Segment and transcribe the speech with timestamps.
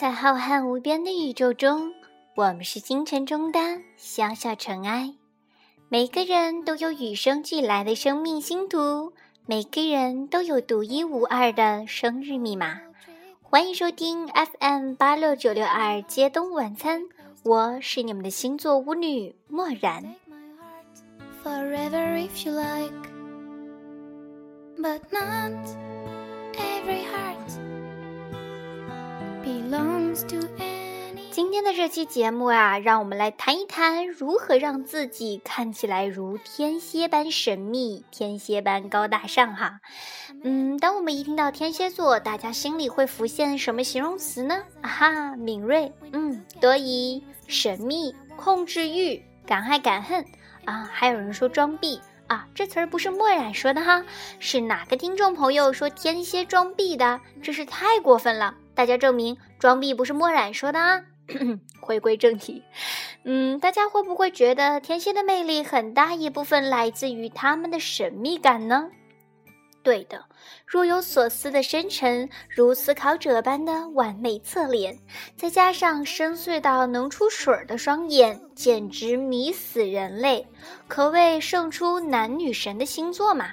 [0.00, 1.92] 在浩瀚无边的宇宙中，
[2.34, 3.60] 我们是星辰中的
[3.98, 5.12] 小小尘埃。
[5.90, 9.12] 每个人都有与生俱来的生命星图，
[9.44, 12.80] 每个人都有独一无二的生日密码。
[13.42, 17.02] 欢迎收听 FM 八六九六二街东晚餐，
[17.42, 20.14] 我是你们的星座巫女漠然。
[21.44, 21.60] But
[25.10, 25.52] not
[26.56, 27.39] every heart.
[31.30, 39.80] 今天的这期节目啊，让我们来谈一谈如何让自己看起来如天蝎般神秘、天蝎般高大上哈。
[40.42, 44.64] 嗯，当我们一听到天蝎座，大家心里会浮现什么形容词呢？
[44.80, 50.24] 啊哈，敏锐，嗯，多疑，神秘，控制欲，敢爱敢恨。
[50.64, 54.04] 啊，还有人说装逼啊，这词儿不是墨染说的哈，
[54.40, 57.20] 是哪个听众朋友说天蝎装逼的？
[57.40, 58.56] 真是太过分了！
[58.74, 61.00] 大家证明装逼不是墨染说的啊。
[61.80, 62.60] 回归正题，
[63.22, 68.90] 嗯，大家会不会觉得天蝎的魅力很大一部分来自于他们的神秘感呢？
[69.82, 70.24] 对的，
[70.66, 74.98] 若有所思的深沉，如思考者般的完美侧脸，
[75.36, 80.44] 再加上深邃到能出水的双眼，简直迷死人类，
[80.88, 83.52] 可谓胜出男女神的星座嘛。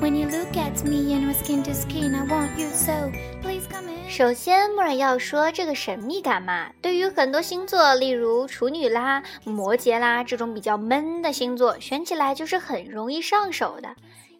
[0.00, 3.66] when you look at me and we skin to skin i want you so please
[3.70, 3.96] come in.
[4.10, 13.96] 首先莫然要说这个神秘感嘛对于很多星座例如处女啦摩羯啦这种比较闷的星座选起来就是很容易上手的。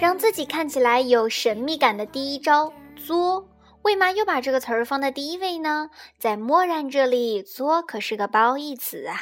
[0.00, 3.46] 让自己看起来有神秘感的第一招作，
[3.82, 5.90] 为嘛又把这个词儿放在第一位呢？
[6.18, 9.20] 在默然这里，作可是个褒义词啊。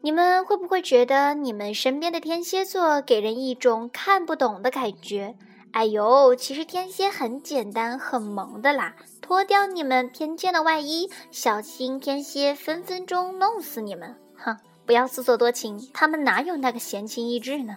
[0.00, 5.36] 你们会不会觉得你们身边的天蝎座给人一种看不懂的感觉？
[5.72, 14.16] 哎呦，其实天蝎很简单、很萌的啦，脱掉你们偏见的外衣，小心天蝎分分钟弄死你们！
[14.38, 14.56] 哼。
[14.86, 17.76] 不要自作多情，他们哪有那个闲情逸致呢？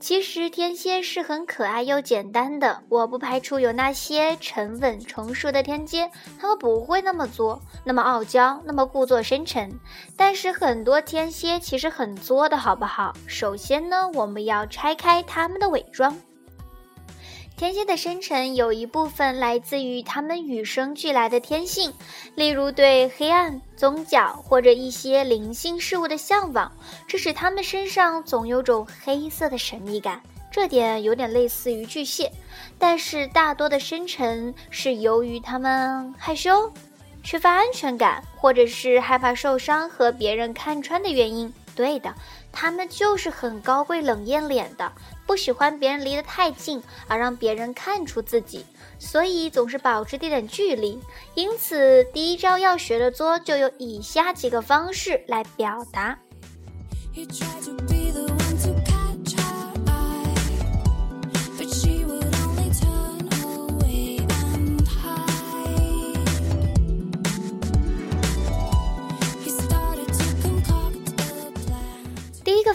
[0.00, 9.68] 其实天蝎是很可爱又简单的，我不排除有那些沉稳成熟的天蝎，他们不会那么作、那么傲娇、那么故作深沉。
[10.16, 13.12] 但是很多天蝎其实很作的，好不好？
[13.26, 16.16] 首先呢，我们要拆开他们的伪装。
[17.58, 21.92] 天蝎的深沉有一部分来自于他们与生俱来的天性，
[22.36, 26.70] 例如对黑暗、宗教或者一些灵性事物的向往，
[27.08, 30.22] 这使他们身上总有种黑色的神秘感。
[30.52, 32.30] 这点有点类似于巨蟹，
[32.78, 36.72] 但是大多的深沉是由于他们害羞、
[37.24, 41.52] 缺乏安全感，或者是害怕受伤和别人看穿的原因。
[41.74, 42.14] 对的，
[42.52, 44.92] 他们就是很高贵冷艳脸的。
[45.28, 48.64] 不喜欢别人离得太近，而让别人看出自己，
[48.98, 50.98] 所以总是保持这点距离。
[51.34, 56.18] 因此，第一招要学的作就有以下几个方式来表达。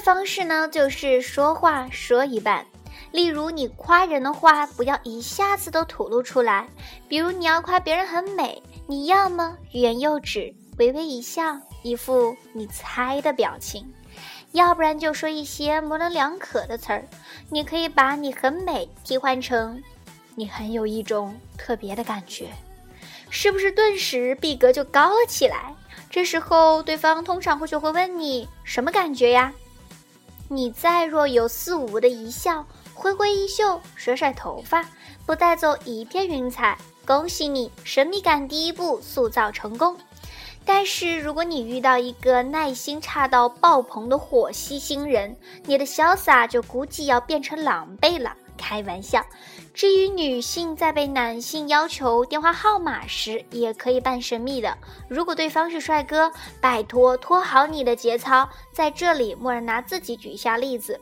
[0.03, 2.65] 方式呢，就是说话说一半。
[3.13, 6.67] 例如，你夸人的话，不要一下子都吐露出来。
[7.07, 13.81] 比如，你要夸别人很美，你要么欲言又止，微微一笑，一副你猜的表情；
[14.51, 17.05] 要不然就说一些模棱两可的词儿。
[17.49, 19.81] 你可以把你很美替换成
[20.35, 22.49] 你很有一种特别的感觉，
[23.29, 25.73] 是不是顿时逼格就高了起来？
[26.09, 29.53] 这时候，对方通常会就会问你什么感觉呀？
[30.55, 34.85] 你再若有似无的一笑，挥挥衣袖，甩甩头发，
[35.25, 39.97] 不带走一片云彩，恭喜你，神秘感第一步塑造成功。
[40.65, 45.35] 但是如果你遇到一个耐心差到爆棚的火系星人，
[45.65, 48.33] 你的潇洒就估计要变成狼狈了。
[48.63, 49.25] 开玩笑。
[49.73, 54.77] 至于女性在被男性要求电话号码时，也可以扮神秘的。
[55.09, 56.31] 如果对方是帅哥，
[56.61, 58.47] 拜托拖好你的节操。
[58.71, 61.01] 在这里，默然拿自己举一下例子。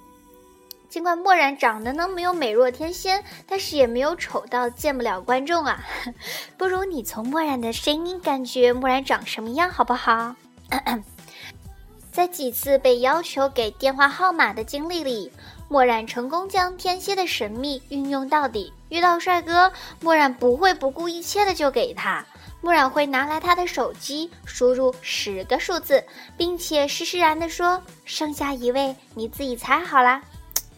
[0.90, 5.86] 尽管默然长得呢没有美若天仙，但是也没有丑到见不了观众啊。
[6.58, 10.36] 不如你从默然的声音感觉默然长什么样，好不好？
[12.12, 15.32] 在几次被要求给电话号码的经历里，
[15.72, 18.74] 墨染成功将天蝎的神秘运用到底。
[18.90, 19.72] 遇到帅哥，
[20.02, 22.26] 墨染不会不顾一切的就给他。
[22.60, 26.04] 墨染会拿来他的手机，输入十个数字，
[26.36, 30.22] 并且施施然的说：“剩下一位你自己猜好啦。”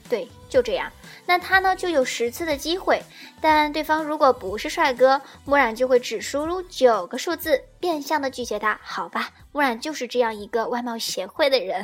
[0.08, 0.92] 对，就这样，
[1.26, 3.02] 那他呢就有十次的机会，
[3.42, 8.80] 但对方如果不是帅哥，墨染就会只输入九个数字，变相的拒绝他。
[8.84, 11.84] 好吧，墨染就是这样一个外貌协会的人。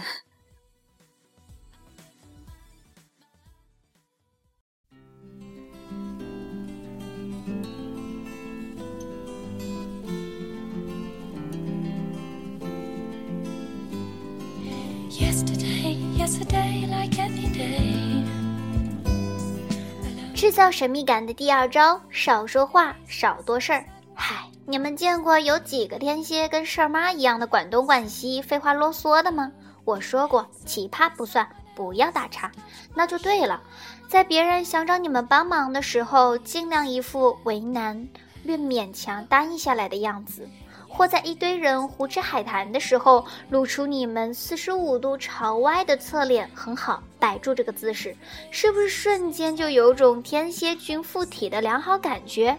[20.35, 23.83] 制造神秘感的第二招：少说话，少多事儿。
[24.13, 29.51] 嗨，你们见过有几个天蝎跟事儿妈一样的管东管西、废话啰嗦的吗？
[29.85, 32.51] 我说过，奇葩不算，不要打岔。
[32.93, 33.61] 那就对了，
[34.07, 38.07] 在别人想找你们帮忙的时候，尽量一副为难、
[38.43, 40.47] 略勉强答应下来的样子。
[40.89, 48.13] 或在一堆人胡吃海谈的时候，露出你们四十五度朝外的侧脸，很好，摆住这个姿势，
[48.51, 52.57] 是不是瞬间就有种天蝎君附体的良好感觉？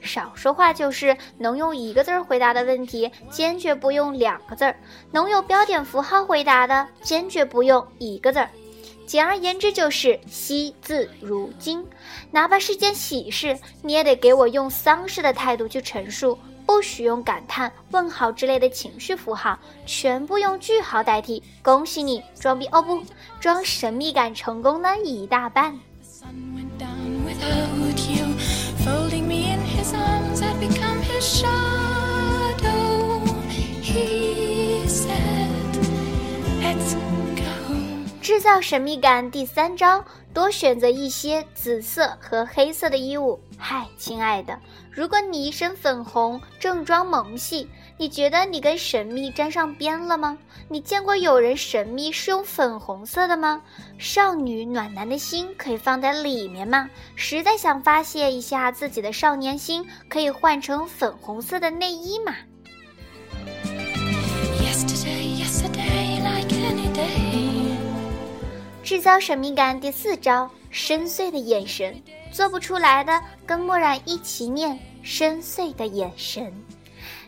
[0.00, 4.74] 少说话就是能用一个字儿回答的问题，坚决不用两个字儿；
[5.10, 8.48] 能用标点符号回答的，坚决不用一个字儿。
[9.06, 11.86] 简而言之，就是惜字如金。
[12.30, 16.38] 哪怕是件喜事，你也得给我用丧事的态度去陈述。
[16.66, 21.42] 不使用感叹、问号之类的情绪符号，全部用句号代替。
[21.62, 23.02] 恭喜你，装逼哦不，
[23.40, 25.78] 装神秘感成功了一大半。
[38.20, 40.02] 制造神秘感第三招：
[40.32, 43.38] 多选择一些紫色和黑色的衣物。
[43.58, 44.58] 嗨，亲爱的，
[44.90, 50.36] 如果你一身粉红，正装萌系，你觉得你跟神秘沾上边了吗？
[50.68, 53.62] 你见过有人神秘是用粉红色的吗？
[53.98, 56.88] 少女暖男的心可以放在里面吗？
[57.14, 62.34] 实在想发泄一下自己的少年心，可以换成粉红色的内衣嘛？
[68.92, 71.96] 制造神秘感第四招：深邃的眼神。
[72.30, 76.52] 做不出来的，跟墨染一起念深邃的眼神。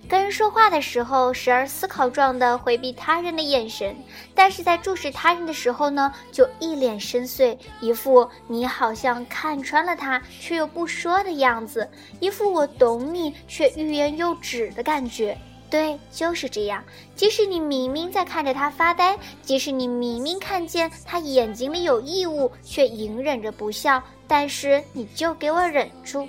[0.06, 3.96] 跟人说话的时候，时而思考状的回避他人的眼神，
[4.34, 15.34] 但是在注视他人的时候呢，就一脸深邃，一副你好像看穿了他却又不说的样子，一副我懂你却欲言又止的感觉。
[15.74, 16.84] 对，就是这样。
[17.16, 26.28] 即使你明明在看着他发呆，即使你明明看见他眼睛里有异物，却隐忍着不笑，但是你就给我忍住。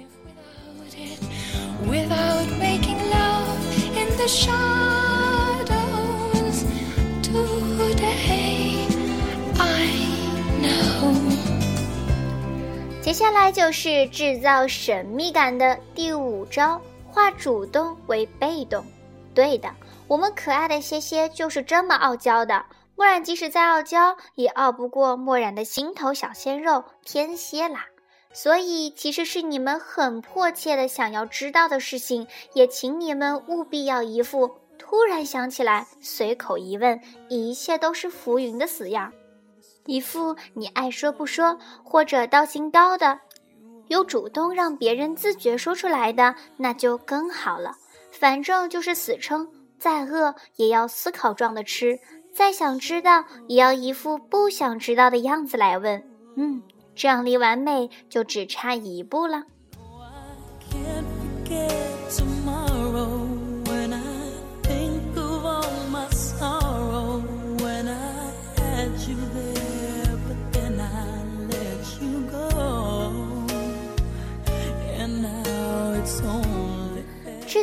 [13.04, 18.84] 接下来就是制造神秘感的第五招：化主动为被动。
[19.36, 19.70] 对的，
[20.08, 22.66] 我们可爱的蝎蝎就是这么傲娇的。
[22.96, 27.88] 墨染即使再傲娇，也傲不过墨染的心头小鲜肉天蝎啦。
[28.32, 39.12] 所以，其实是你们很迫切的想要知道的事情，也请你们务必要一副突然想起来随口一问，一切都是浮云的死样，
[39.86, 43.20] 一副你爱说不说或者道心高的，
[43.88, 47.72] 又主动让别人自觉说出来的，那就更好了。
[48.20, 52.00] 反正就是死撑，再饿也要思考状的吃，
[52.34, 56.04] 再想知道也要一副不想知道的样子来问。
[56.38, 56.64] 嗯，
[56.96, 59.44] 这样离完美就只差一步了。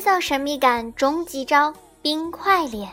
[0.02, 2.90] 造神秘感终极招：冰块脸。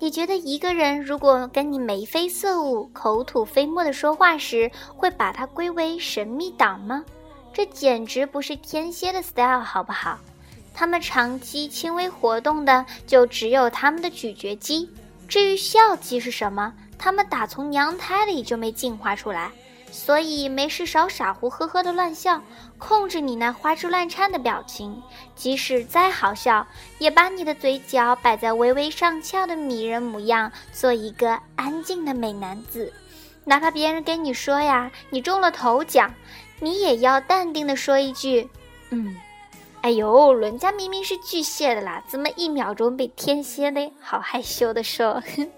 [0.00, 7.04] 你觉得一个人如果跟你眉飞色舞、口吐飞沫的说话时，会把它归为神秘党吗？
[7.52, 10.18] 这简直不是天蝎的 style，好不好？
[10.74, 14.90] 他们长期轻微活动的就只有他们的咀嚼肌。
[15.28, 19.52] 至于笑肌是什么，他们打从娘胎里就没进化出来。
[19.92, 22.42] 所以没事少傻乎呵呵的乱笑，
[22.78, 25.02] 控制你那花枝乱颤的表情。
[25.34, 26.66] 即使再好笑，
[26.98, 32.92] 也把你的嘴角摆在微微上翘的迷人模样，做一个安静的美男子。
[33.44, 36.14] 哪怕别人跟你说呀，你中了头奖，
[36.60, 38.48] 你也要淡定的说一句
[38.90, 39.16] ：“嗯，
[39.80, 43.92] 哎呦，人家明明是巨蟹的啦，怎么一秒钟被天蝎呢？
[44.00, 45.22] 好害羞的说。
[45.36, 45.50] ”哼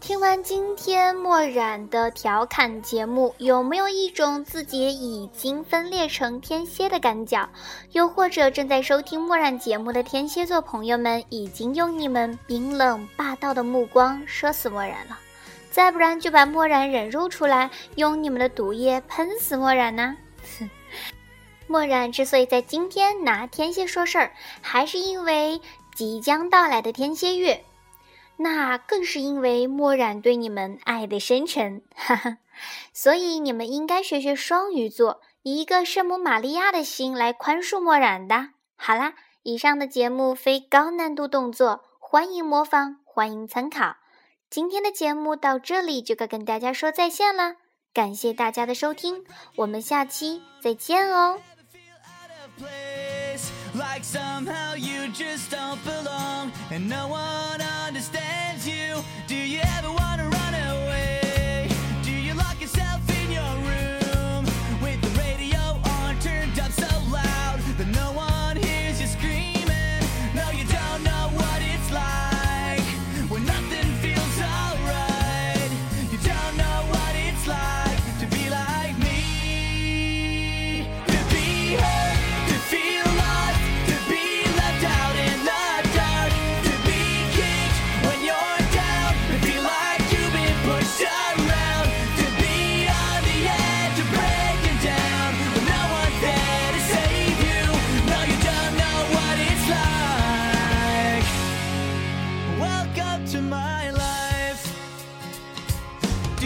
[0.00, 7.46] 听完今天墨染的调侃节目，有没有一种自己已经分裂成天蝎的感觉？
[7.92, 15.18] 又或者正在收听墨染节目的天蝎座朋友们，已经用你们冰冷霸道的目光射死墨染了？
[15.76, 20.16] 再不然就把墨染忍入出来，用你们的毒液喷死墨染呢？
[21.68, 25.60] 墨染之所以在今天拿天蝎说事儿，还是因为
[25.94, 27.62] 即将到来的天蝎月，
[28.38, 32.38] 那更是因为墨染对你们爱的深沉，哈哈。
[32.94, 38.48] 所以你们应该学学双鱼座，以一个圣母玛利亚的心来宽恕墨染的。
[38.76, 43.96] 好啦，以上的节目非高难度动作，欢迎模仿，欢迎参考。
[44.48, 47.56] 今天的节目到这里就该跟大家说再见了，
[47.92, 49.24] 感谢大家的收听，
[49.56, 51.40] 我们下期再见哦。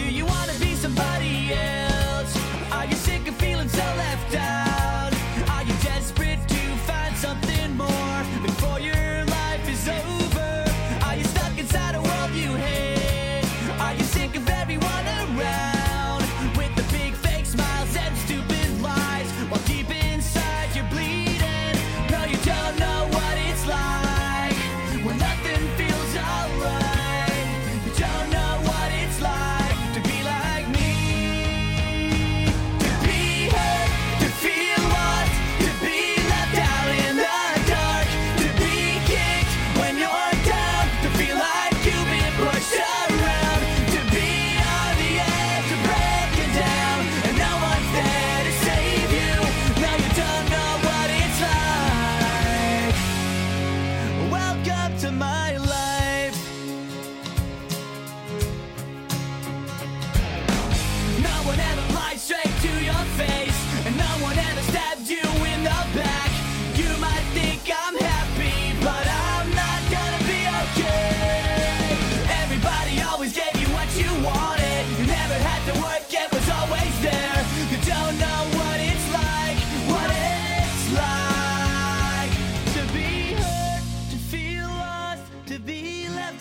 [0.01, 0.40] Do you want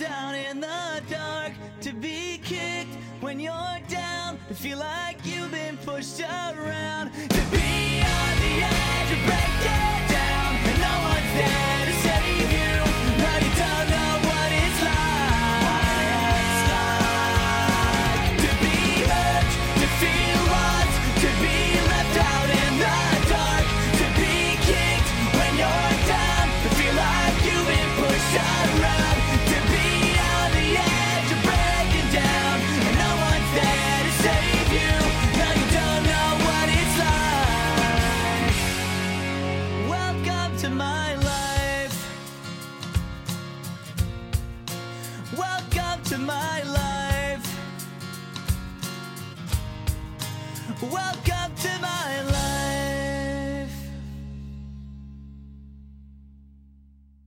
[0.00, 1.52] down in the dark
[1.82, 4.38] to be kicked when you're down.
[4.48, 7.79] To feel like you've been pushed around to be.